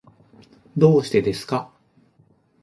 [0.75, 1.71] どうしてですか。